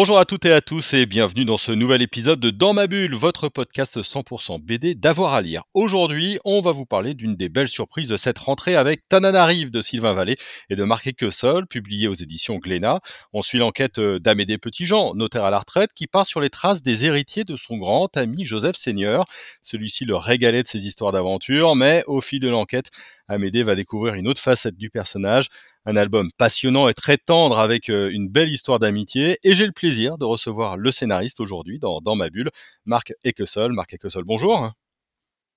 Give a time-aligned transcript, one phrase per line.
[0.00, 2.86] Bonjour à toutes et à tous et bienvenue dans ce nouvel épisode de Dans ma
[2.86, 5.64] bulle, votre podcast 100% BD d'avoir à lire.
[5.74, 9.82] Aujourd'hui, on va vous parler d'une des belles surprises de cette rentrée avec Tananarive de
[9.82, 10.38] Sylvain Vallée
[10.70, 13.00] et de Marc Equesol, publié aux éditions Glénat.
[13.34, 16.82] On suit l'enquête euh, d'Amédée Petitjean, notaire à la retraite, qui part sur les traces
[16.82, 19.26] des héritiers de son grand ami Joseph Seigneur.
[19.60, 22.90] Celui-ci le régalait de ses histoires d'aventure, mais au fil de l'enquête,
[23.28, 25.48] Amédée va découvrir une autre facette du personnage,
[25.86, 29.38] un album passionnant et très tendre avec euh, une belle histoire d'amitié.
[29.42, 32.50] Et j'ai le plaisir de recevoir le scénariste aujourd'hui dans, ma bulle,
[32.84, 33.72] Marc Equesol.
[33.72, 34.70] Marc Equesol, bonjour.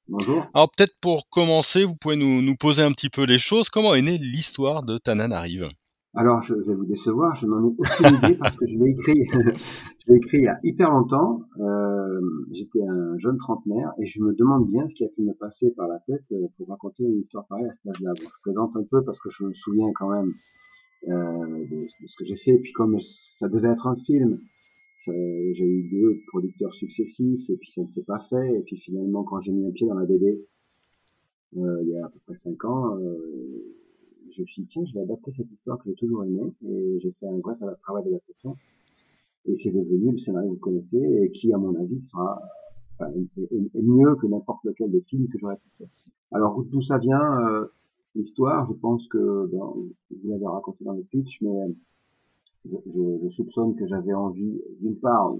[0.07, 0.45] Bonjour.
[0.53, 3.69] Alors peut-être pour commencer, vous pouvez nous, nous, poser un petit peu les choses.
[3.69, 5.69] Comment est née l'histoire de Tanan Arrive?
[6.15, 9.25] Alors, je vais vous décevoir, je n'en ai aucune idée parce que je l'ai écrit,
[9.31, 11.41] je l'ai écrit il y a hyper longtemps.
[11.59, 15.33] Euh, J'étais un jeune trentenaire et je me demande bien ce qui a pu me
[15.33, 18.13] passer par la tête euh, pour raconter une histoire pareille à cet âge-là.
[18.21, 20.33] Bon, je présente un peu parce que je me souviens quand même
[21.09, 22.51] euh, de, de, ce que j'ai fait.
[22.51, 24.39] Et puis comme ça devait être un film,
[25.07, 28.55] j'ai eu deux producteurs successifs et puis ça ne s'est pas fait.
[28.55, 30.45] Et puis finalement, quand j'ai mis un pied dans la BD,
[31.57, 33.75] euh, il y a à peu près cinq ans, euh,
[34.29, 37.11] je suis dit, tiens, je vais adapter cette histoire que j'ai toujours aimée, et j'ai
[37.19, 38.57] fait un vrai travail d'adaptation,
[39.45, 42.41] et c'est devenu le scénario que vous connaissez, et qui, à mon avis, sera
[42.99, 45.87] enfin, est, mieux que n'importe lequel des films que j'aurais pu faire.
[46.31, 47.67] Alors, d'où ça vient, euh,
[48.15, 51.75] l'histoire, je pense que, vous l'avez raconté dans le pitch, mais
[52.65, 55.35] je soupçonne que j'avais envie, d'une part,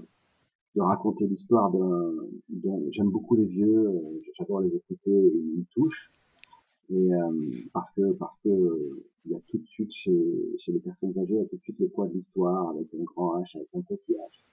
[0.74, 6.10] de raconter l'histoire d'un, j'aime beaucoup les vieux, euh, j'adore les écouter, ils me touchent,
[6.90, 10.80] et euh, parce que parce que il y a tout de suite chez, chez les
[10.80, 13.40] personnes âgées, il y a tout de suite le poids de l'histoire avec un grand
[13.40, 14.44] H, avec un petit H.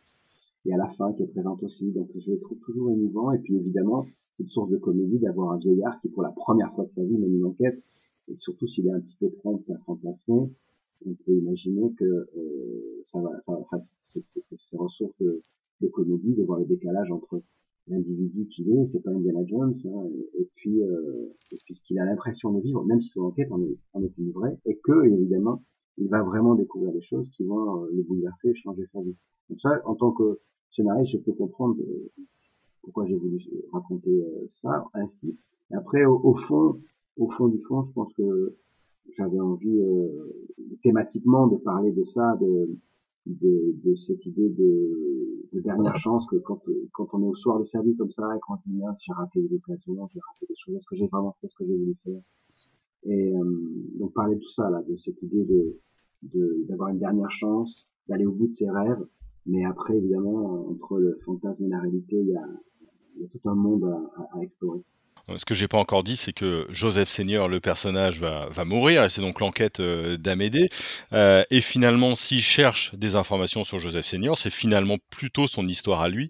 [0.66, 3.32] Et à la fin qui est présente aussi, donc je le trouve toujours émouvant.
[3.34, 6.74] Et puis évidemment, c'est une source de comédie d'avoir un vieillard qui pour la première
[6.74, 7.82] fois de sa vie mène une enquête,
[8.30, 10.50] et surtout s'il est un petit peu prompt à fantasmer,
[11.06, 16.60] on peut imaginer que euh, ça va, ça, enfin, c'est ressources de comédie, de voir
[16.60, 17.42] le décalage entre
[17.92, 20.04] l'individu qu'il est, c'est pas Indiana Jones, hein,
[20.40, 23.62] et, puis euh, et puis ce a l'impression de vivre, même si son enquête en
[23.62, 25.62] est, en est une vraie, et que évidemment
[25.98, 29.16] il va vraiment découvrir des choses qui vont euh, le bouleverser, changer sa vie.
[29.50, 30.40] Donc ça, en tant que
[30.72, 32.12] scénariste, je peux comprendre euh,
[32.82, 33.40] pourquoi j'ai voulu
[33.72, 35.38] raconter euh, ça ainsi.
[35.72, 36.80] Après, au, au, fond,
[37.18, 38.56] au fond du fond, je pense que
[39.12, 39.82] j'avais envie
[40.84, 42.70] thématiquement de parler de ça, de
[43.26, 46.62] de, cette idée de, de, dernière chance que quand,
[46.94, 49.02] quand on est au soir de sa vie comme ça et qu'on se dit mince
[49.06, 51.66] j'ai raté des occasions, j'ai raté des choses, est-ce que j'ai vraiment fait ce que
[51.66, 52.22] j'ai voulu faire?
[53.04, 53.44] Et euh,
[54.00, 55.80] donc parler de tout ça là, de cette idée de
[56.68, 59.04] d'avoir une dernière chance, d'aller au bout de ses rêves,
[59.48, 62.48] mais après évidemment entre le fantasme et la réalité il y a,
[63.16, 64.84] il y a tout un monde à, à explorer.
[65.38, 69.04] Ce que j'ai pas encore dit, c'est que Joseph Seigneur, le personnage, va, va mourir,
[69.04, 70.70] et c'est donc l'enquête euh, d'Amédée.
[71.14, 76.02] Euh, et finalement, s'il cherche des informations sur Joseph Seigneur, c'est finalement plutôt son histoire
[76.02, 76.30] à lui,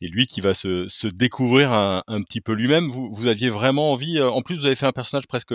[0.00, 2.88] et lui qui va se, se découvrir un, un, petit peu lui-même.
[2.88, 5.54] Vous, vous aviez vraiment envie, euh, en plus vous avez fait un personnage presque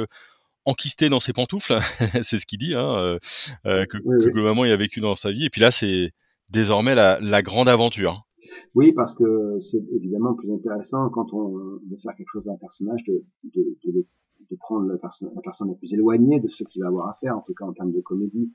[0.68, 1.80] enquisté dans ses pantoufles,
[2.24, 3.20] c'est ce qu'il dit, hein, euh,
[3.66, 6.12] euh, que, que, globalement il a vécu dans sa vie, et puis là c'est
[6.50, 8.27] désormais la, la grande aventure.
[8.76, 11.50] Oui, parce que c'est évidemment plus intéressant quand on
[11.90, 14.06] veut faire quelque chose d'un personnage de, de, de,
[14.50, 17.18] de prendre la personne, la personne la plus éloignée de ce qu'il va avoir à
[17.20, 18.52] faire, en tout cas en termes de comédie.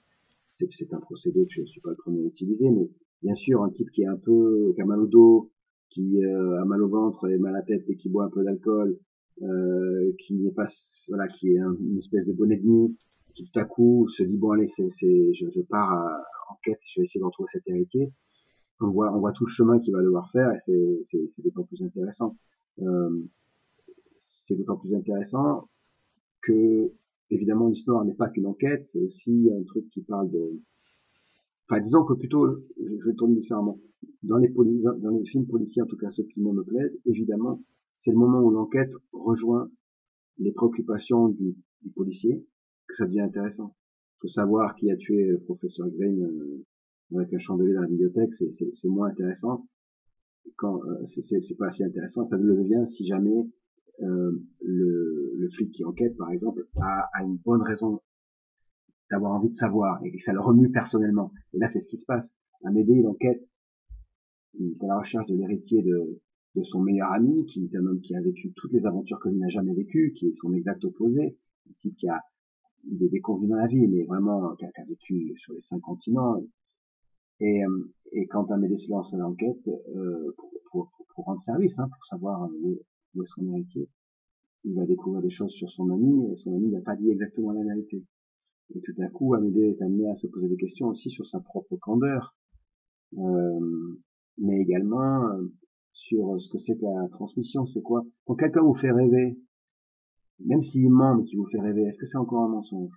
[0.52, 2.90] C'est, un procédé que je ne suis pas le premier à utiliser, mais
[3.22, 5.50] bien sûr, un type qui est un peu, qui a mal au dos,
[5.88, 8.98] qui a mal au ventre et mal à tête et qui boit un peu d'alcool,
[9.42, 10.66] euh, qui n'est pas,
[11.08, 12.96] voilà, qui est un, une espèce de bonnet de nuit,
[13.34, 16.80] qui tout à coup se dit bon allez, c'est, je, je pars à, en quête,
[16.86, 18.12] je vais essayer de retrouver cet héritier
[18.82, 21.82] on voit, on voit tout le chemin qu'il va devoir faire et c'est d'autant plus
[21.82, 22.36] intéressant.
[22.80, 23.22] Euh,
[24.16, 25.68] c'est d'autant plus intéressant
[26.42, 26.92] que,
[27.30, 30.60] évidemment, l'histoire n'est pas qu'une enquête, c'est aussi un truc qui parle de...
[31.68, 33.78] Enfin, disons que plutôt, je, vais tourner différemment.
[34.22, 37.62] Dans les, dans les films policiers, en tout cas ceux qui moi me plaisent, évidemment,
[37.96, 39.70] c'est le moment où l'enquête rejoint
[40.38, 42.44] les préoccupations du, du, policier
[42.88, 43.76] que ça devient intéressant.
[44.16, 46.64] Il faut savoir qui a tué le professeur Green euh,
[47.20, 49.66] avec un chandelier dans la bibliothèque, c'est moins intéressant.
[50.56, 53.48] Quand euh, c'est pas si intéressant, ça le devient si jamais
[54.02, 58.00] euh, le, le, flic qui enquête, par exemple, a, a une bonne raison
[59.10, 61.32] d'avoir envie de savoir et que ça le remue personnellement.
[61.52, 62.34] Et là, c'est ce qui se passe.
[62.64, 63.46] Amédée, il enquête,
[64.58, 66.20] il est à la recherche de l'héritier de,
[66.56, 69.28] de son meilleur ami, qui est un homme qui a vécu toutes les aventures que
[69.28, 71.38] lui n'a jamais vécues, qui est son exact opposé,
[71.68, 72.22] un type qui a
[72.84, 76.42] des déconvenues dans la vie, mais vraiment qui a vécu sur les cinq continents,
[77.44, 77.62] Et,
[78.12, 79.82] et quand Amédée lance l'enquête pour,
[80.70, 82.78] pour, pour, rendre service, hein, pour savoir où,
[83.14, 83.88] où est son héritier,
[84.64, 87.52] il va découvrir des choses sur son ami et son ami n'a pas dit exactement
[87.52, 88.04] la vérité.
[88.74, 91.40] Et tout à coup, Amédée est amené à se poser des questions aussi sur sa
[91.40, 92.36] propre candeur,
[93.18, 93.98] euh,
[94.38, 95.52] mais également euh,
[95.92, 97.66] sur ce que c'est que la transmission.
[97.66, 98.04] C'est quoi?
[98.24, 99.36] Quand quelqu'un vous fait rêver,
[100.40, 102.94] même s'il ment mais qu'il vous fait rêver, est-ce que c'est encore un mensonge?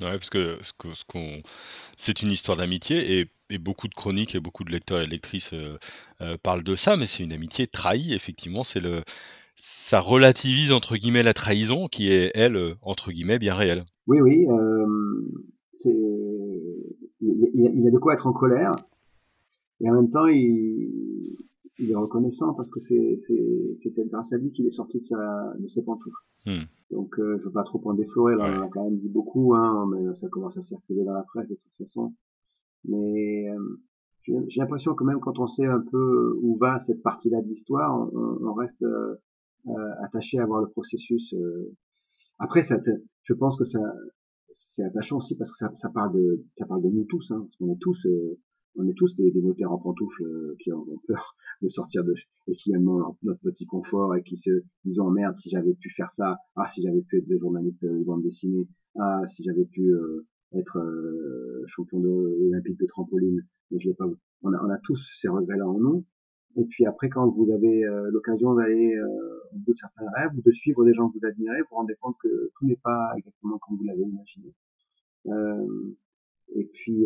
[0.00, 1.42] Ouais, parce que ce qu'on,
[1.96, 5.78] c'est une histoire d'amitié et, beaucoup de chroniques et beaucoup de lecteurs et lectrices euh,
[6.20, 8.12] euh, parlent de ça, mais c'est une amitié trahie.
[8.12, 9.02] Effectivement, c'est le,
[9.56, 13.84] ça relativise entre guillemets la trahison qui est elle entre guillemets bien réelle.
[14.06, 14.86] Oui, oui, euh,
[17.20, 18.72] il, y a de quoi être en colère
[19.80, 21.36] et en même temps il,
[21.78, 23.16] il est reconnaissant parce que c'est,
[23.74, 26.16] c'était grâce à lui qu'il est sorti de, sa, de ses pantoufles.
[26.46, 26.64] Hmm.
[26.90, 29.54] Donc euh, je veux pas trop en déflorer, là on a quand même dit beaucoup,
[29.54, 32.14] hein, mais ça commence à circuler dans la presse de toute façon.
[32.84, 33.80] Mais euh,
[34.48, 38.08] j'ai l'impression que même quand on sait un peu où va cette partie-là de l'histoire,
[38.12, 39.14] on, on, reste euh,
[39.68, 41.32] euh, attaché à voir le processus.
[41.34, 41.74] Euh.
[42.38, 42.76] Après, ça,
[43.22, 43.80] je pense que ça,
[44.50, 47.30] c'est attachant aussi parce que ça, ça, parle de, ça parle de nous tous.
[47.30, 48.06] Hein, parce qu'on est tous,
[48.76, 50.24] on est tous des, des notaires en pantoufles
[50.60, 52.14] qui ont, peur de sortir de
[52.46, 52.90] et qui aiment
[53.22, 54.50] notre petit confort et qui se
[54.84, 58.04] disent oh merde si j'avais pu faire ça ah si j'avais pu être journaliste de
[58.04, 58.68] bande dessinée
[58.98, 59.92] ah si j'avais pu
[60.52, 60.78] être
[61.66, 64.06] champion de, olympique de trampoline mais je l'ai pas
[64.42, 66.04] on a, on a tous ces regrets là en nous
[66.58, 70.32] et puis après, quand vous avez euh, l'occasion d'aller euh, au bout de certains rêves
[70.36, 72.80] ou de suivre des gens que vous admirez, vous vous rendez compte que tout n'est
[72.82, 74.52] pas exactement comme vous l'avez imaginé.
[75.26, 75.96] Euh,
[76.54, 77.04] et puis,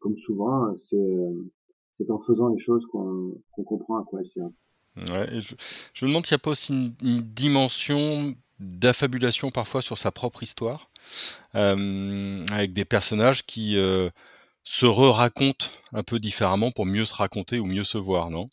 [0.00, 4.52] comme souvent, c'est en faisant les choses qu'on comprend à quoi elles servent.
[4.96, 5.54] Ouais, je,
[5.94, 10.42] je, me demande s'il n'y a pas aussi une, dimension d'affabulation parfois sur sa propre
[10.42, 10.90] histoire,
[11.52, 13.76] avec des personnages qui
[14.64, 18.48] se re-racontent un peu différemment pour mieux se raconter ou mieux se voir, non?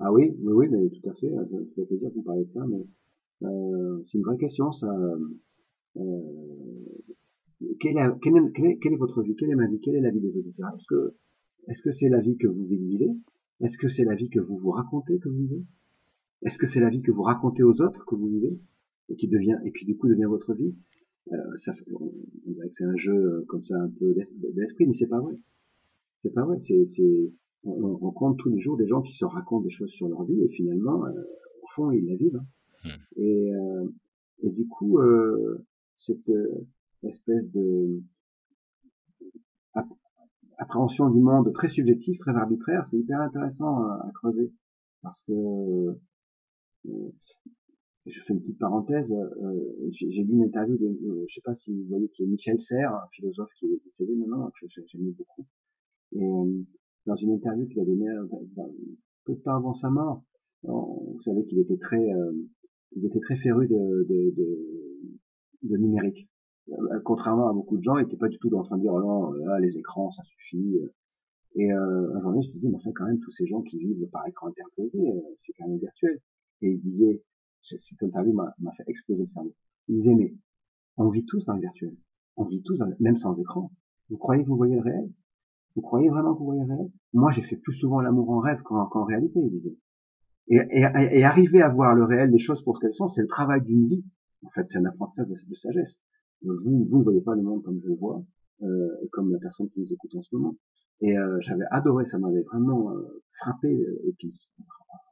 [0.00, 1.28] Ah oui, oui, oui, mais tout à fait.
[1.28, 1.44] Ça
[1.76, 2.82] fait plaisir que vous parliez de ça, mais
[3.42, 4.88] euh, c'est une vraie question, ça.
[5.96, 6.02] Euh,
[7.78, 9.80] quelle, est, quelle, est, quelle, est, votre vie Quelle est ma vie?
[9.80, 10.72] Quelle est la vie des auditeurs?
[10.76, 11.14] Est-ce que
[11.68, 13.10] est-ce que c'est la vie que vous vivez?
[13.60, 15.64] Est-ce que c'est la vie que vous vous racontez que vous vivez?
[16.42, 18.58] Est-ce que c'est la vie que vous racontez aux autres que vous vivez
[19.10, 20.74] et qui devient et qui du coup devient votre vie?
[21.32, 22.12] Euh, ça, on,
[22.46, 25.34] dirait que c'est un jeu euh, comme ça un peu d'esprit, mais c'est pas vrai.
[26.22, 26.58] C'est pas vrai.
[26.60, 26.84] C'est
[27.64, 30.42] on rencontre tous les jours des gens qui se racontent des choses sur leur vie
[30.42, 31.22] et finalement, euh,
[31.62, 32.40] au fond, ils la vivent.
[32.84, 32.88] Hein.
[32.88, 33.20] Hmm.
[33.20, 33.88] Et, euh,
[34.42, 35.66] et du coup, euh,
[35.96, 36.32] cette
[37.02, 38.02] espèce de
[40.58, 44.52] appréhension du monde très subjectif, très arbitraire, c'est hyper intéressant à, creuser
[45.02, 45.32] parce que
[48.06, 49.14] je fais une petite parenthèse.
[49.90, 52.94] j'ai lu une interview de, je sais pas si vous voyez, qui est Michel Serres,
[52.94, 55.46] un philosophe qui est décédé maintenant, que j'aime beaucoup.
[56.12, 56.28] Et
[57.06, 58.26] dans une interview qu'il a donnée euh,
[59.24, 60.22] peu de temps avant sa mort,
[60.62, 62.32] vous savez qu'il était très, euh,
[62.96, 66.28] il était très féru de, de, de, de numérique.
[66.72, 68.92] Euh, contrairement à beaucoup de gens, il n'était pas du tout en train de dire
[68.92, 70.78] oh non, là, les écrans, ça suffit.
[71.56, 74.06] Et euh, un journée, je disais, mais enfin, quand même, tous ces gens qui vivent
[74.12, 74.98] par écran interposé,
[75.36, 76.20] c'est quand même virtuel.
[76.62, 77.22] Et il disait,
[77.62, 79.54] cette interview m'a fait exploser le cerveau.
[79.88, 80.34] Il disait, mais
[80.96, 81.96] on vit tous dans le virtuel.
[82.36, 83.70] On vit tous, dans même sans écran.
[84.08, 85.10] Vous croyez que vous voyez le réel?
[85.74, 86.90] Vous croyez vraiment que vous voyez réel?
[87.12, 89.76] Moi, j'ai fait plus souvent l'amour en rêve qu'en réalité, il disait.
[90.48, 93.62] Et, arriver à voir le réel des choses pour ce qu'elles sont, c'est le travail
[93.62, 94.04] d'une vie.
[94.44, 96.00] En fait, c'est un apprentissage de, sagesse.
[96.42, 98.22] Vous, vous voyez pas le monde comme je le vois,
[98.62, 100.56] euh, et comme la personne qui nous écoute en ce moment.
[101.02, 104.32] Et euh, j'avais adoré, ça m'avait vraiment euh, frappé, euh, et puis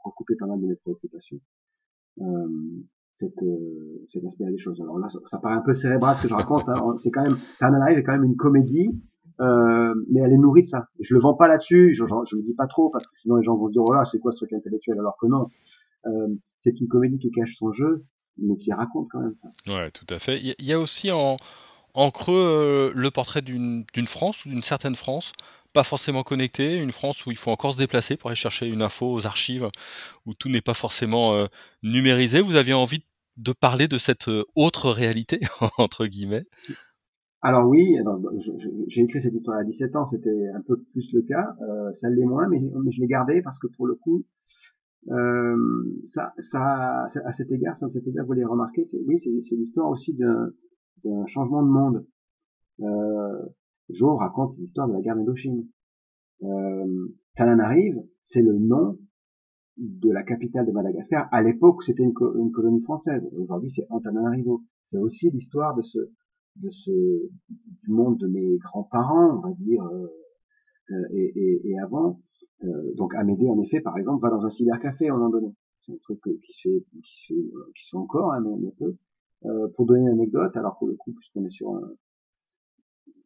[0.04, 1.40] recoupé pas mal de mes préoccupations.
[2.20, 2.24] Euh,
[3.12, 4.80] cette, euh, cet aspect des choses.
[4.80, 6.68] Alors là, ça, paraît un peu cérébral ce que je raconte.
[6.68, 6.96] Hein.
[6.98, 8.90] C'est quand même, Live est quand même une comédie
[9.40, 10.88] mais elle est nourrie de ça.
[10.98, 13.44] Je le vends pas là-dessus, je, je, le dis pas trop parce que sinon les
[13.44, 14.98] gens vont dire oh là c'est quoi ce truc intellectuel?
[14.98, 15.46] Alors que non.
[16.58, 18.04] C'est une comédie qui cache son jeu,
[18.38, 19.48] mais qui raconte quand même ça.
[19.66, 20.40] Ouais, tout à fait.
[20.58, 21.36] Il y, a aussi en,
[21.94, 25.32] en creux euh, le portrait d'une France ou d'une certaine France,
[25.72, 28.82] pas forcément connectée, une France où il faut encore se déplacer pour aller chercher une
[28.82, 29.68] info aux archives,
[30.26, 31.46] où tout n'est pas forcément euh,
[31.82, 32.40] numérisé.
[32.40, 33.04] Vous aviez envie
[33.36, 35.40] de parler de cette autre réalité
[35.78, 36.46] entre guillemets?
[37.40, 37.96] Alors oui,
[38.88, 42.10] j'ai écrit cette histoire à 17 ans, c'était un peu plus le cas, euh, ça
[42.10, 44.22] l'est moins, mais, je l'ai gardé parce que pour le coup, euh,
[45.06, 48.82] ça, ça, à cet égard, ça me fait plaisir vous les remarquer.
[49.06, 52.06] Oui, c'est l'histoire aussi d'un changement de monde.
[52.80, 53.46] Euh,
[53.90, 55.66] Jo raconte l'histoire de la guerre d'Indochine.
[56.42, 58.98] Euh, Tananarive, c'est le nom
[59.76, 61.28] de la capitale de Madagascar.
[61.32, 63.22] À l'époque, c'était une, colonie française.
[63.32, 64.62] Aujourd'hui, c'est Antananarivo.
[64.82, 65.98] C'est aussi l'histoire de ce,
[66.56, 70.08] du monde de mes grands-parents, on va dire, euh,
[71.12, 72.20] et, et, avant,
[72.96, 75.54] donc Amédée, en effet, par exemple, va dans un cybercafé moment donné.
[75.78, 77.40] C'est un truc qui se fait, qui se fait,
[77.76, 78.96] qui se fait encore, hein, mais, mais peu.
[79.76, 81.92] pour donner une anecdote, alors pour le coup, puisqu'on est sur un,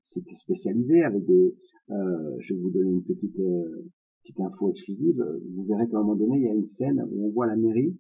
[0.02, 1.54] c'était spécialisé avec des.
[1.90, 3.88] Euh, je vais vous donner une petite euh,
[4.22, 5.24] petite info exclusive.
[5.54, 7.56] Vous verrez qu'à un moment donné, il y a une scène où on voit la
[7.56, 7.96] mairie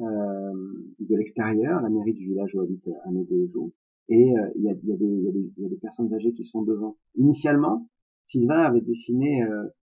[0.00, 0.52] euh,
[1.00, 3.72] de l'extérieur, la mairie du village où habite Amédée et Jo,
[4.08, 6.96] et il y a, y a y a des personnes âgées qui sont devant.
[7.16, 7.88] Initialement,
[8.26, 9.42] Sylvain avait dessiné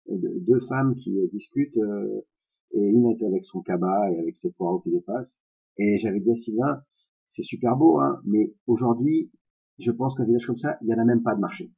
[0.09, 1.79] deux femmes qui discutent,
[2.73, 5.41] et une est avec son cabas et avec ses poireaux qui dépassent.
[5.79, 6.83] Et j'avais dit à Sylvain,
[7.27, 9.31] c'est super beau, hein, mais aujourd'hui,
[9.79, 11.71] je pense qu'un village comme ça, il y en a même pas de marché.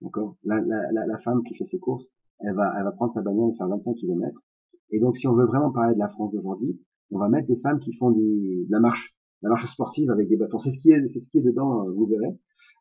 [0.00, 0.36] D'accord?
[0.44, 2.08] La, la, la, la, femme qui fait ses courses,
[2.40, 4.42] elle va, elle va prendre sa bagnole et faire 25 km.
[4.90, 6.80] Et donc, si on veut vraiment parler de la France d'aujourd'hui,
[7.10, 10.28] on va mettre des femmes qui font du, de la marche, la marche sportive avec
[10.28, 10.58] des bâtons.
[10.58, 12.36] C'est ce qui est, c'est ce qui est dedans, euh, vous verrez.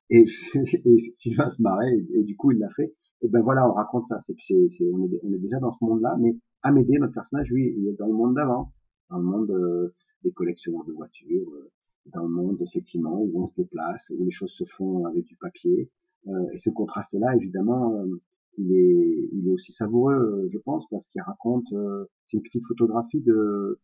[0.09, 0.25] Et,
[0.85, 2.93] et Sylvain se marrait et, du coup, il l'a fait.
[3.21, 4.17] Et ben voilà, on raconte ça.
[4.19, 6.15] C'est, c'est, on, est, on est déjà dans ce monde-là.
[6.19, 8.71] Mais Amédée, notre personnage, lui, il est dans le monde d'avant,
[9.09, 9.93] dans le monde euh,
[10.23, 11.71] des collectionneurs de voitures, euh,
[12.13, 15.35] dans le monde, effectivement, où on se déplace, où les choses se font avec du
[15.37, 15.89] papier.
[16.27, 18.21] Euh, et ce contraste-là, évidemment, euh,
[18.57, 21.73] il est, il est aussi savoureux, euh, je pense, parce qu'il raconte,
[22.25, 23.79] c'est une petite photographie de,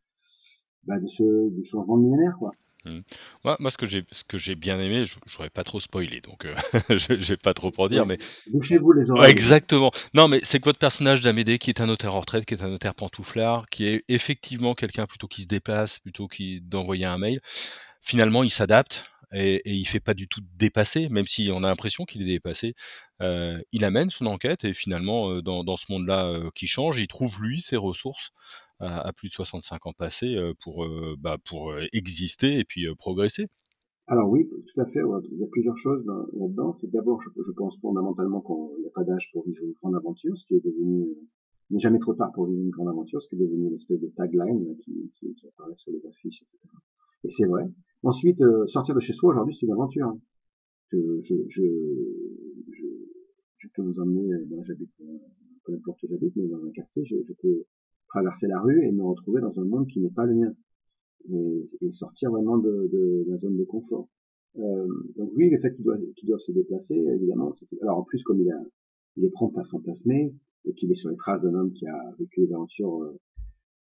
[0.86, 2.52] bah, de ce, du changement de millénaire, quoi.
[2.86, 3.00] Mmh.
[3.46, 6.20] Moi, moi, ce que j'ai, ce que j'ai bien aimé, je n'aurais pas trop spoilé,
[6.20, 6.54] donc euh,
[6.90, 8.18] je, vais pas trop pour dire, mais
[8.52, 9.32] bouchez-vous les oreilles.
[9.32, 9.92] exactement.
[10.13, 12.63] Non, mais c'est que votre personnage d'Amédée, qui est un notaire en retraite, qui est
[12.63, 17.18] un notaire pantouflard, qui est effectivement quelqu'un plutôt qui se déplace, plutôt qui d'envoyer un
[17.18, 17.40] mail,
[18.02, 21.68] finalement, il s'adapte et, et, il fait pas du tout dépasser, même si on a
[21.68, 22.75] l'impression qu'il est dépassé.
[23.22, 26.98] Euh, il amène son enquête et finalement, euh, dans, dans, ce monde-là euh, qui change,
[27.00, 28.32] il trouve lui ses ressources
[28.84, 33.48] à, plus de 65 ans passés euh, pour, euh, bah, pour exister et puis progresser.
[34.08, 35.00] Alors oui, tout à fait.
[35.32, 36.74] Il y a plusieurs choses là-dedans.
[36.74, 40.38] C'est d'abord, je, pense fondamentalement qu'il n'y a pas d'âge pour vivre une grande aventure,
[40.38, 41.08] ce qui est devenu
[41.70, 44.00] n'est jamais trop tard pour vivre une grande aventure, ce qui est devenu une espèce
[44.00, 45.12] de tagline qui,
[45.48, 46.58] apparaît sur les affiches, etc.
[47.24, 47.63] Et c'est vrai.
[48.04, 50.08] Ensuite, euh, sortir de chez soi aujourd'hui, c'est une aventure.
[50.08, 50.20] Hein.
[50.92, 51.63] Je, je, je,
[52.72, 52.86] je,
[53.58, 55.18] je peux vous emmener, euh, ben, j'habite, euh,
[55.63, 57.63] peu importe où j'habite, mais dans un quartier, je, je, peux
[58.13, 60.53] traverser la rue et me retrouver dans un monde qui n'est pas le mien.
[61.32, 64.08] Et, sortir vraiment de, de, la zone de confort.
[64.58, 68.41] Euh, donc oui, le fait qu'ils doivent, doivent se déplacer, évidemment, alors en plus comme
[68.41, 68.62] il, a,
[69.17, 70.34] il est prompt à fantasmer
[70.65, 73.20] et qu'il est sur les traces d'un homme qui a vécu des aventures euh,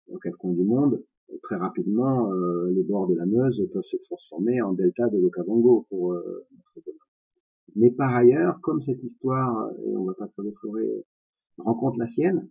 [0.08, 1.02] aux quatre coins du monde,
[1.42, 5.86] très rapidement, euh, les bords de la Meuse peuvent se transformer en delta de l'Okavango
[5.88, 6.46] pour euh,
[6.76, 6.88] notre
[7.76, 10.88] Mais par ailleurs, comme cette histoire, et on va pas trop déflorer,
[11.58, 12.48] rencontre la sienne,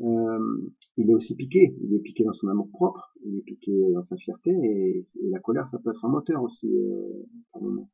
[0.00, 1.74] euh, il est aussi piqué.
[1.82, 5.38] Il est piqué dans son amour propre, il est piqué dans sa fierté, et, la
[5.40, 7.90] colère, ça peut être un moteur aussi euh, par moment.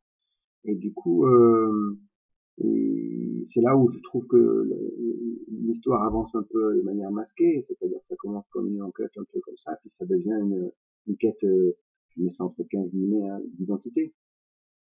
[0.65, 1.99] Et du coup, euh,
[3.45, 4.69] c'est là où je trouve que
[5.49, 9.25] l'histoire avance un peu de manière masquée, c'est-à-dire que ça commence comme une enquête un
[9.33, 10.71] peu comme ça, puis ça devient une,
[11.07, 11.77] une quête, euh,
[12.11, 14.13] je mets ça entre 15 guillemets, hein, d'identité.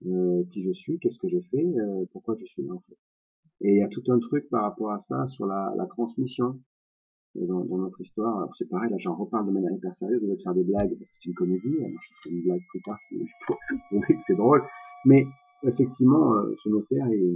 [0.06, 2.98] Euh, qui je suis, qu'est-ce que je fais, euh, pourquoi je suis là en fait.
[3.62, 6.60] Et il y a tout un truc par rapport à ça sur la, la transmission
[7.36, 8.38] dans, dans, notre histoire.
[8.38, 10.63] Alors c'est pareil, là j'en reparle de manière hyper sérieuse, je vais te faire des
[10.63, 12.98] blagues parce que c'est une comédie, alors je ferai une blague plus tard
[14.25, 14.63] c'est drôle.
[15.06, 15.25] Mais
[15.63, 17.36] effectivement, euh, ce notaire est,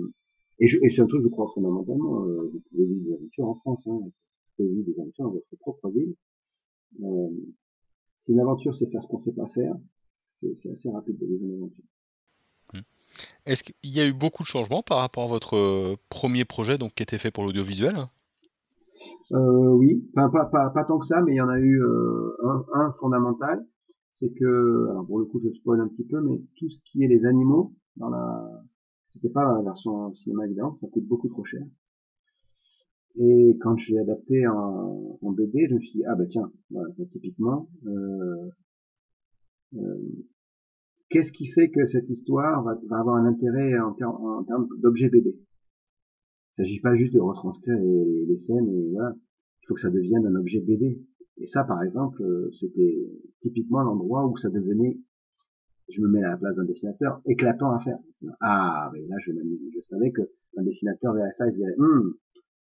[0.60, 2.25] et, je, et c'est un truc, je crois, fondamentalement.
[2.25, 4.12] Euh, vous pouvez vivre des aventures en France, hein, vous
[4.58, 6.15] pouvez vivre des aventures dans votre propre ville.
[7.01, 7.29] Euh,
[8.18, 9.75] si une aventure, c'est faire ce qu'on sait pas faire,
[10.29, 11.84] c'est assez rapide de vivre une aventure.
[12.74, 12.79] Mmh.
[13.46, 16.77] Est-ce qu'il y a eu beaucoup de changements par rapport à votre euh, premier projet
[16.77, 18.06] donc, qui était fait pour l'audiovisuel?
[19.32, 21.82] Euh, Oui, enfin, pas, pas, pas, tant que ça, mais il y en a eu
[21.82, 23.65] euh, un, un, fondamental.
[24.12, 27.03] C'est que, alors pour le coup je spoil un petit peu, mais tout ce qui
[27.03, 28.63] est les animaux dans la,
[29.08, 31.63] c'était pas la version cinéma évidemment, ça coûte beaucoup trop cher.
[33.15, 36.51] Et quand je l'ai adapté en, en, BD, je me suis dit ah bah tiens,
[36.72, 38.50] voilà, ça, typiquement, euh,
[39.75, 40.25] euh,
[41.10, 45.38] qu'est-ce qui fait que cette histoire va, avoir un intérêt en, en termes d'objet BD
[46.60, 49.16] Il s'agit pas juste de retranscrire les, scènes et voilà,
[49.63, 51.01] il faut que ça devienne un objet BD.
[51.38, 52.98] Et ça, par exemple, euh, c'était
[53.39, 55.00] typiquement l'endroit où ça devenait
[55.88, 57.98] je me mets à la place d'un dessinateur éclatant à faire.
[58.42, 60.22] Ah, mais là, je Je savais que
[60.58, 62.13] un dessinateur verrait ça et se dirait, hum,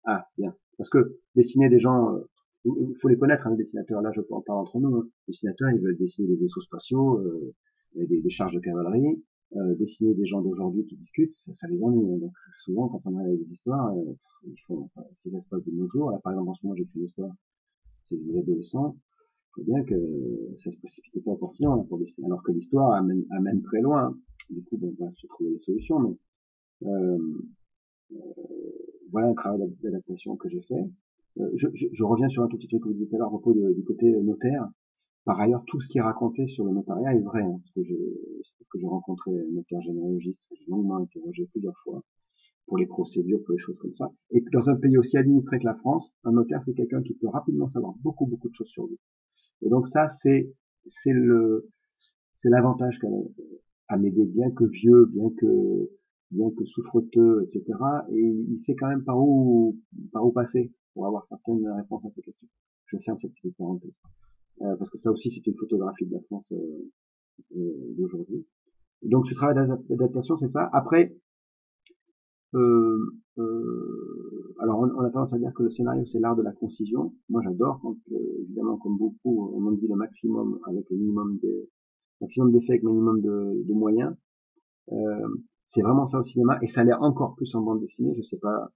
[0.04, 0.54] ah, bien.
[0.78, 2.20] Parce que dessiner des gens, euh,
[2.64, 4.00] il faut les connaître, hein, les dessinateurs.
[4.02, 4.96] Là, je en parler entre nous.
[4.96, 5.08] Hein.
[5.26, 7.54] Les dessinateurs, ils veulent dessiner des vaisseaux spatiaux, euh,
[7.94, 9.22] des, des, charges de cavalerie.
[9.56, 12.08] Euh, dessiner des gens d'aujourd'hui qui discutent, ça, ça, les ennuie.
[12.08, 12.18] Hein.
[12.18, 14.14] Donc souvent, quand on a des histoires, euh,
[14.46, 16.86] il faut, enfin, se passe de nos jours, là, par exemple, en ce moment, fait
[16.94, 17.32] une histoire,
[18.08, 18.96] c'est des adolescents,
[19.54, 19.94] faut bien que
[20.56, 22.26] ça se précipitait pas au portillon là, pour dessiner.
[22.26, 24.16] Alors que l'histoire amène, amène, très loin.
[24.50, 26.16] Du coup, bon, j'ai trouvé des solutions, mais
[26.88, 27.18] euh,
[28.12, 28.16] euh,
[29.10, 30.90] voilà un travail d'adaptation que j'ai fait.
[31.38, 33.18] Euh, je, je, je, reviens sur un tout petit truc que vous disiez tout à
[33.18, 34.68] l'heure à propos du côté notaire.
[35.24, 38.78] Par ailleurs, tout ce qui est raconté sur le notariat est vrai, hein, parce que
[38.78, 42.02] j'ai rencontré un notaire généalogiste que j'ai longuement interrogé plusieurs fois
[42.66, 44.12] pour les procédures, pour les choses comme ça.
[44.30, 47.28] Et dans un pays aussi administré que la France, un notaire c'est quelqu'un qui peut
[47.28, 48.98] rapidement savoir beaucoup beaucoup de choses sur vous.
[49.62, 51.68] Et donc ça c'est c'est le
[52.34, 52.98] c'est l'avantage
[53.88, 55.90] à m'aider, bien que vieux, bien que
[56.30, 57.78] bien que souffreteux, etc.
[58.10, 59.76] Et il sait quand même par où
[60.12, 62.48] par où passer pour avoir certaines réponses à ces questions.
[62.86, 63.92] Je ferme cette petite parenthèse.
[64.62, 66.90] Euh, parce que ça aussi c'est une photographie de la France euh,
[67.56, 68.46] euh, d'aujourd'hui.
[69.02, 69.54] Donc ce travail
[69.88, 70.68] d'adaptation c'est ça?
[70.72, 71.16] Après,
[72.54, 72.98] euh,
[73.38, 77.14] euh, alors on, a tendance à dire que le scénario c'est l'art de la concision.
[77.30, 77.96] Moi j'adore quand
[78.42, 81.70] évidemment comme beaucoup on en dit le maximum avec le minimum de
[82.20, 84.14] maximum d'effets avec minimum de, de moyens.
[85.64, 88.14] c'est vraiment ça au cinéma et ça l'est encore plus en bande dessinée.
[88.14, 88.70] Je sais pas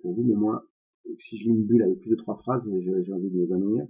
[0.00, 0.66] pour vous mais moi
[1.18, 3.86] si je lis une bulle avec plus de trois phrases j'ai envie de m'évanouir.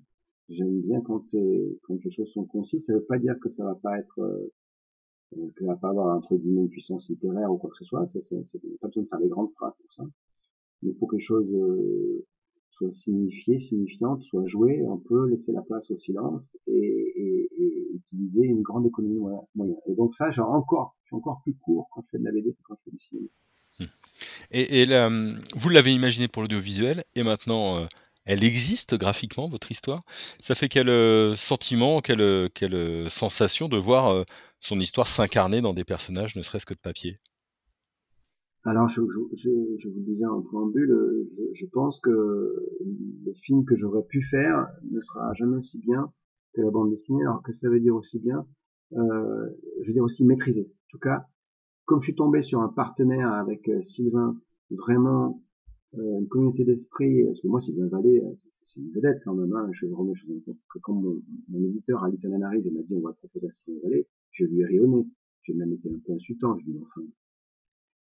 [0.49, 2.87] J'aime bien quand c'est quand les choses sont concises.
[2.87, 4.53] Ça veut pas dire que ça va pas être euh,
[5.57, 8.07] que va pas avoir entre guillemets une puissance littéraire ou quoi que ce soit.
[8.07, 10.05] Ça, c'est, c'est pas besoin de faire des grandes phrases pour ça.
[10.83, 12.27] Mais pour que les choses euh,
[12.71, 17.89] soient signifiées, signifiantes, soient jouées, on peut laisser la place au silence et, et, et
[17.95, 19.77] utiliser une grande économie moyenne.
[19.87, 22.33] Et donc ça, j'ai encore, je suis encore plus court quand je fais de la
[22.33, 23.29] BD que quand je fais du cinéma.
[24.51, 25.09] Et, et là,
[25.57, 27.87] vous l'avez imaginé pour l'audiovisuel, et maintenant, euh,
[28.27, 30.03] elle existe graphiquement, votre histoire?
[30.41, 34.25] Ça fait quel euh, sentiment, quelle, euh, quelle euh, sensation de voir
[34.61, 37.19] son histoire s'incarner dans des personnages, ne serait-ce que de papier?
[38.67, 39.03] Alors, je,
[39.35, 44.05] je, je, vous le disais en préambule, je, je pense que le film que j'aurais
[44.05, 46.11] pu faire ne sera jamais aussi bien
[46.55, 48.47] que la bande dessinée, alors que ça veut dire aussi bien,
[48.95, 49.51] euh,
[49.83, 50.63] je veux dire aussi maîtriser.
[50.63, 51.27] En tout cas,
[51.85, 54.41] comme je suis tombé sur un partenaire avec Sylvain
[54.71, 55.43] vraiment
[55.97, 58.35] une communauté d'esprit, parce que moi, Sylvain Vallée, euh,
[58.65, 62.11] c'est une vedette quand même, hein, je remets compte que quand mon, mon éditeur à
[62.11, 65.07] Luton arrive et m'a dit on va proposer à Sylvain Vallée, je lui ai rayonné,
[65.43, 67.03] j'ai même été un peu insultant, je lui ai dit enfin.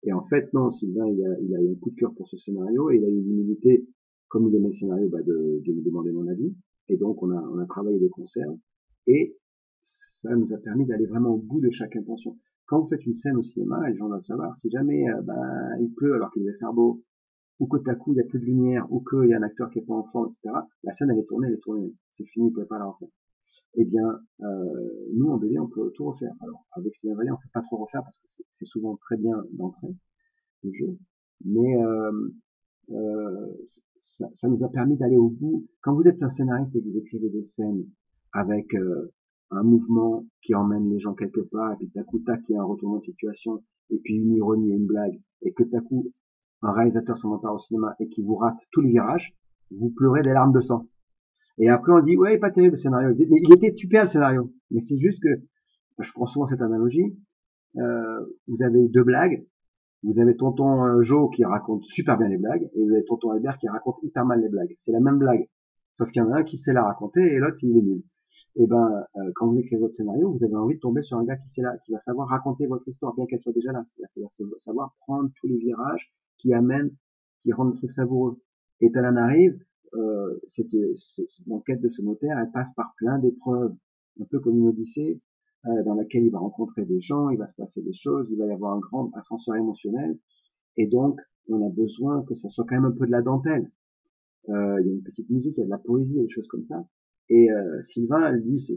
[0.04, 2.28] Et en fait, non, Sylvain, il a, il a eu un coup de cœur pour
[2.28, 3.88] ce scénario, et il a eu l'humilité,
[4.30, 6.56] comme il aimait le scénario, bah, de, de me demander mon avis,
[6.89, 8.52] et donc on a, on a travaillé de concert,
[9.06, 9.38] et
[9.82, 12.38] ça nous a permis d'aller vraiment au bout de chaque intention.
[12.65, 15.80] Quand vous faites une scène au cinéma, les gens doivent savoir, si jamais euh, bah,
[15.80, 17.04] il pleut alors qu'il devait faire beau,
[17.60, 19.38] ou que tout à coup il y a plus de lumière, ou qu'il y a
[19.38, 20.56] un acteur qui est pas en forme, etc.
[20.84, 23.10] La scène elle est tournée, elle est tournée, c'est fini, vous pouvez pas la refaire.
[23.76, 26.34] Eh bien, euh, nous en BD on peut tout refaire.
[26.41, 29.43] Alors avec Sylvain Vallée on peut pas trop refaire parce que c'est souvent très bien
[29.54, 29.96] d'entrée
[30.63, 30.98] le jeu,
[31.46, 32.12] mais euh,
[32.91, 33.48] euh,
[33.96, 35.67] ça, ça, nous a permis d'aller au bout.
[35.82, 37.86] Quand vous êtes un scénariste et que vous écrivez des scènes
[38.32, 39.13] avec euh,
[39.52, 42.56] un mouvement qui emmène les gens quelque part, et puis d'un coup tac il y
[42.56, 45.82] a un retournement de situation, et puis une ironie et une blague, et que d'un
[45.82, 46.12] coup
[46.62, 49.36] un réalisateur s'en part au cinéma et qui vous rate tous les virages,
[49.72, 50.88] vous pleurez des larmes de sang.
[51.58, 53.15] Et après on dit ouais pas terrible le scénario.
[53.17, 54.54] Mais il était super le scénario.
[54.72, 55.30] Mais c'est juste que
[56.00, 57.17] je prends souvent cette analogie.
[57.78, 59.46] Euh, vous avez deux blagues.
[60.04, 63.32] Vous avez tonton euh, Joe qui raconte super bien les blagues et vous avez tonton
[63.32, 64.72] Albert qui raconte hyper mal les blagues.
[64.76, 65.50] C'est la même blague,
[65.93, 68.04] sauf qu'il y en a un qui sait la raconter et l'autre il est nul.
[68.56, 71.24] Et ben euh, quand vous écrivez votre scénario, vous avez envie de tomber sur un
[71.24, 73.84] gars qui sait là, qui va savoir raconter votre histoire bien qu'elle soit déjà là.
[73.86, 76.91] C'est-à-dire qu'il va savoir prendre tous les virages qui amène,
[77.41, 78.41] qui rend le truc savoureux.
[78.82, 79.60] Et Talan arrive,
[79.93, 80.76] euh, cette,
[81.47, 83.76] l'enquête de ce notaire, elle passe par plein d'épreuves,
[84.19, 85.19] un peu comme une odyssée,
[85.65, 88.38] euh, dans laquelle il va rencontrer des gens, il va se passer des choses, il
[88.38, 90.17] va y avoir un grand ascenseur émotionnel,
[90.76, 91.19] et donc
[91.50, 93.71] on a besoin que ça soit quand même un peu de la dentelle.
[94.50, 96.47] Euh, il y a une petite musique, il y a de la poésie, des choses
[96.47, 96.88] comme ça.
[97.30, 98.76] Et euh, Sylvain, lui, c'est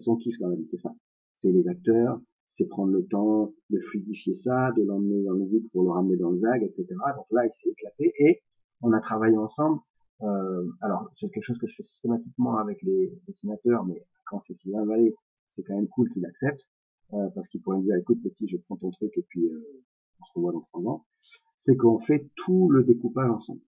[0.00, 0.94] son kiff dans la vie, c'est ça.
[1.32, 5.70] C'est les acteurs, c'est prendre le temps de fluidifier ça, de l'emmener dans le musique
[5.70, 6.86] pour le ramener dans le zag, etc.
[6.88, 8.42] Donc là, il s'est éclaté et
[8.80, 9.80] on a travaillé ensemble.
[10.22, 14.54] Euh, alors, c'est quelque chose que je fais systématiquement avec les dessinateurs, mais quand c'est
[14.54, 15.14] Sylvain Vallée,
[15.46, 16.66] c'est quand même cool qu'il accepte,
[17.12, 19.84] euh, parce qu'il pourrait me dire, écoute petit, je prends ton truc et puis euh,
[20.20, 21.06] on se revoit dans trois ans.
[21.54, 23.60] C'est qu'on fait tout le découpage ensemble.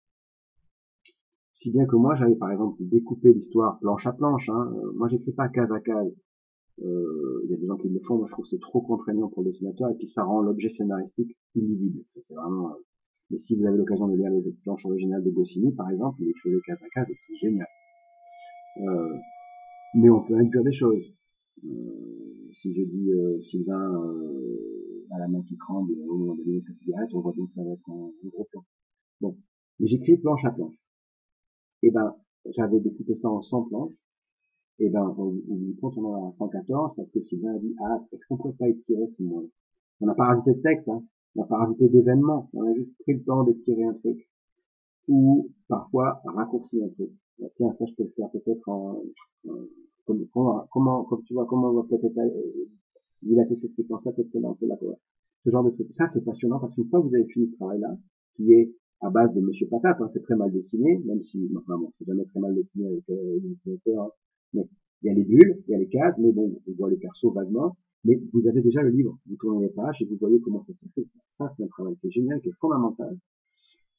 [1.52, 4.48] Si bien que moi, j'avais par exemple découpé l'histoire planche à planche.
[4.48, 4.72] Hein.
[4.74, 6.14] Euh, moi, j'écris pas case à case.
[6.82, 8.80] Euh, il y a des gens qui le font, moi je trouve que c'est trop
[8.80, 12.04] contraignant pour le dessinateur et puis ça rend l'objet scénaristique illisible.
[12.20, 12.70] C'est vraiment.
[12.70, 12.84] Euh,
[13.30, 16.30] mais si vous avez l'occasion de lire les planches originales de Goscinny, par exemple, il
[16.30, 17.66] écrit le case à case et c'est génial.
[18.78, 19.16] Euh,
[19.94, 21.04] mais on peut inclure des choses.
[22.52, 24.02] Si je dis Sylvain
[25.12, 27.52] à la main qui tremble au moment de donner sa cigarette, on voit bien que
[27.52, 28.64] ça va être un, un gros plan.
[29.20, 29.36] Bon,
[29.78, 30.84] mais j'écris planche à planche.
[31.82, 32.14] Et eh ben,
[32.46, 34.04] j'avais découpé ça en 100 planches
[34.80, 37.74] et eh ben, au, bout compte, on en a 114 parce que Sylvain a dit,
[37.84, 39.46] ah, est-ce qu'on pourrait pas étirer ce mot
[40.00, 41.04] On n'a pas rajouté de texte, hein.
[41.36, 42.48] On n'a pas rajouté d'événements.
[42.54, 44.26] On a juste pris le temps d'étirer un truc.
[45.06, 47.10] ou parfois raccourcir un peu.
[47.38, 49.02] Bah, tiens, ça je peux le faire peut-être en,
[50.06, 52.68] comment, comment, comme tu vois, comment on va peut-être euh,
[53.22, 54.78] dilater cette séquence-là, peut-être celle-là, on peut la
[55.44, 55.92] Ce genre de truc.
[55.92, 57.98] Ça, c'est passionnant parce qu'une fois que vous avez fini ce travail-là,
[58.34, 61.76] qui est à base de Monsieur Patate, hein, c'est très mal dessiné, même si, enfin
[61.76, 64.10] bon, c'est jamais très mal dessiné avec euh, les dessinateurs, hein.
[64.52, 64.68] Mais
[65.02, 66.96] il y a les bulles, il y a les cases, mais bon, on voit les
[66.96, 70.40] persos vaguement, mais vous avez déjà le livre, vous tournez les pages et vous voyez
[70.40, 71.06] comment ça s'est fait.
[71.26, 73.18] Ça, c'est un travail qui est génial, qui est fondamental,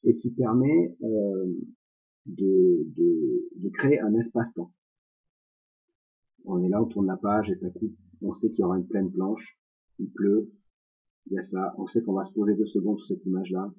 [0.03, 1.53] et qui permet euh,
[2.25, 4.71] de, de, créer un espace-temps.
[6.45, 8.77] On est là, on tourne la page et à coup, on sait qu'il y aura
[8.77, 9.59] une pleine planche,
[9.99, 10.51] il pleut,
[11.27, 13.71] il y a ça, on sait qu'on va se poser deux secondes sur cette image-là,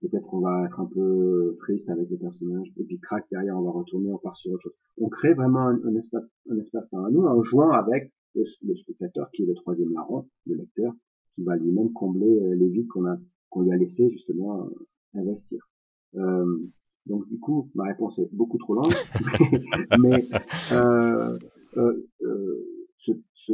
[0.00, 3.62] peut-être on va être un peu triste avec les personnages, et puis crac derrière on
[3.62, 4.74] va retourner, on part sur autre chose.
[4.98, 9.42] On crée vraiment un, espace, un espace-temps à nous en jouant avec le, spectateur qui
[9.42, 10.92] est le troisième larron, le lecteur,
[11.34, 13.16] qui va lui-même combler euh, les vides qu'on a
[13.50, 14.70] qu'on lui a laissé justement euh,
[15.14, 15.66] investir.
[16.16, 16.68] Euh,
[17.06, 18.92] donc du coup, ma réponse est beaucoup trop longue,
[19.98, 20.28] mais
[22.98, 23.52] ce, ce,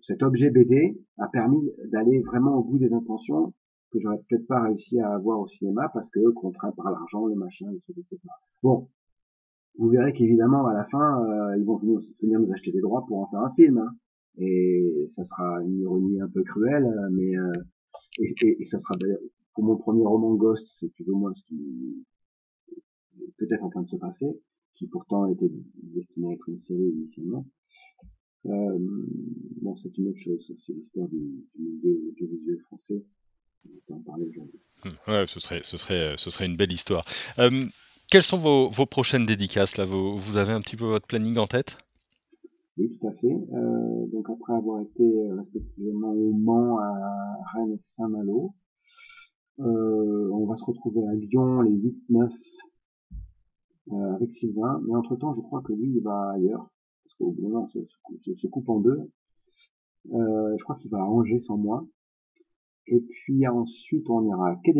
[0.00, 3.52] cet objet BD a permis d'aller vraiment au bout des intentions
[3.92, 7.34] que j'aurais peut-être pas réussi à avoir au cinéma parce que contraint par l'argent, le
[7.34, 8.18] machin, etc.
[8.62, 8.88] Bon,
[9.78, 13.04] vous verrez qu'évidemment à la fin, euh, ils vont venir, venir, nous acheter des droits
[13.06, 13.94] pour en faire un film, hein.
[14.38, 17.52] et ça sera une ironie un peu cruelle, mais euh,
[18.18, 19.20] et, et, et, ça sera d'ailleurs
[19.54, 22.04] pour mon premier roman Ghost, c'est plus ou moins ce qui
[23.16, 24.26] est peut-être en train de se passer,
[24.74, 27.46] qui pourtant était destiné à être une série initialement.
[28.46, 28.78] Euh,
[29.60, 33.04] bon, c'est une autre chose, c'est l'histoire du, du milieu audiovisuel français.
[33.64, 34.60] On peut en parler aujourd'hui.
[34.84, 37.04] Hum, ouais, ce serait, ce serait, ce serait une belle histoire.
[37.38, 37.66] Euh,
[38.10, 39.84] quelles sont vos, vos, prochaines dédicaces là?
[39.84, 41.78] Vous, vous, avez un petit peu votre planning en tête?
[42.76, 43.26] Oui, tout à fait.
[43.26, 45.04] Euh, donc après avoir été
[45.36, 46.92] respectivement au Mans, à
[47.54, 48.54] Rennes et Saint-Malo,
[49.60, 52.30] euh, on va se retrouver à Lyon les 8-9
[53.92, 54.80] euh, avec Sylvain.
[54.86, 56.70] Mais entre-temps, je crois que lui, il va ailleurs.
[57.04, 59.10] Parce qu'au bout d'un se, se, coupe en deux.
[60.12, 61.84] Euh, je crois qu'il va à Angers sans moi.
[62.86, 64.74] Et puis ensuite, on ira à Quai.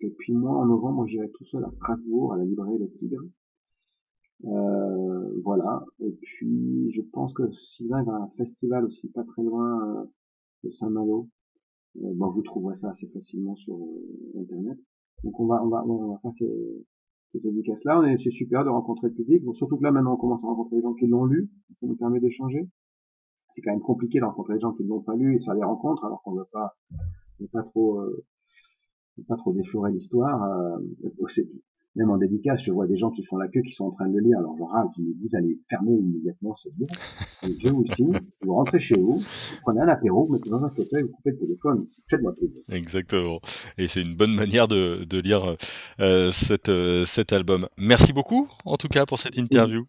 [0.00, 3.22] Et puis moi, en novembre, j'irai tout seul à Strasbourg, à la librairie Le Tigre.
[4.44, 5.84] Euh, voilà.
[6.00, 10.04] Et puis, je pense que Sylvain va à un festival aussi pas très loin euh,
[10.64, 11.28] de Saint-Malo,
[12.02, 14.78] euh, bon, vous trouverez ça assez facilement sur euh, internet.
[15.22, 16.50] Donc on va on va on va faire ces,
[17.38, 17.50] ces
[17.84, 18.16] là.
[18.18, 19.42] C'est super de rencontrer le public.
[19.44, 21.50] Bon, surtout que là maintenant on commence à rencontrer des gens qui l'ont lu.
[21.76, 22.68] Ça nous permet d'échanger.
[23.50, 25.54] C'est quand même compliqué de rencontrer des gens qui ne l'ont pas lu et faire
[25.54, 26.76] des rencontres alors qu'on ne veut pas
[27.40, 28.24] veut pas trop euh,
[29.28, 30.42] pas trop déflorer l'histoire.
[30.42, 30.78] Euh,
[31.96, 34.08] même en dédicace, je vois des gens qui font la queue, qui sont en train
[34.08, 34.38] de le lire.
[34.38, 36.92] Alors je râle, mais vous allez fermer immédiatement ce livre.
[37.44, 40.64] Et je vous signe, vous rentrez chez vous, vous prenez un apéro, vous mettez dans
[40.64, 41.84] un fauteuil, vous coupez le téléphone.
[42.08, 42.62] Faites-moi plaisir.
[42.68, 43.38] Exactement.
[43.78, 45.56] Et c'est une bonne manière de, de lire
[46.00, 47.68] euh, cette, euh, cet album.
[47.78, 49.84] Merci beaucoup, en tout cas, pour cette interview.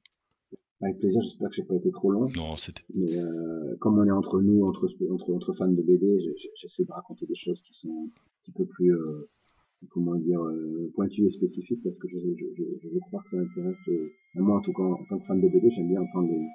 [0.82, 2.28] Avec plaisir, j'espère que j'ai pas été trop long.
[2.36, 2.84] Non, c'était.
[2.94, 6.20] Mais euh, comme on est entre nous, entre, entre, entre fans de BD,
[6.56, 8.10] j'essaie de raconter des choses qui sont un
[8.42, 9.30] petit peu plus euh,
[9.90, 13.30] comment dire, euh, pointu et spécifique parce que je, je, je, je veux croire que
[13.30, 16.02] ça intéresse, euh, moi en tout cas en, tant que fan de BD, j'aime bien
[16.02, 16.48] entendre les,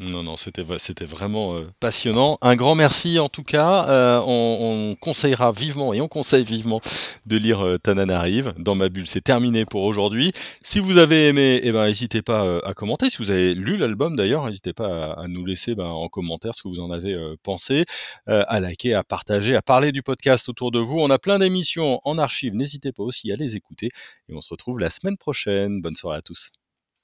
[0.00, 2.38] Non, non, c'était, c'était vraiment euh, passionnant.
[2.42, 3.88] Un grand merci en tout cas.
[3.88, 6.80] Euh, on, on, conseillera vivement et on conseille vivement
[7.24, 8.52] de lire euh, Tananarive.
[8.58, 10.32] Dans ma bulle, c'est terminé pour aujourd'hui.
[10.62, 13.08] Si vous avez aimé, eh ben, n'hésitez pas euh, à commenter.
[13.08, 16.62] Si vous avez lu l'album d'ailleurs, n'hésitez pas à, nous laisser ben, en commentaire ce
[16.62, 17.84] que vous en avez pensé,
[18.26, 20.98] à liker, à partager, à parler du podcast autour de vous.
[20.98, 22.54] On a plein d'émissions en archive.
[22.54, 23.90] N'hésitez pas aussi à les écouter.
[24.28, 25.80] Et on se retrouve la semaine prochaine.
[25.80, 26.50] Bonne soirée à tous.